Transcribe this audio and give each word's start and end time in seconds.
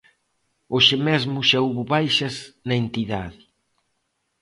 Hoxe 0.73 0.95
mesmo 1.07 1.37
xa 1.49 1.59
houbo 1.65 1.83
baixas 1.93 2.35
na 2.67 2.75
entidade. 2.83 3.41